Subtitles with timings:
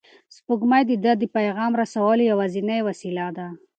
[0.35, 3.47] سپوږمۍ د ده د پیغام رسولو یوازینۍ وسیله ده.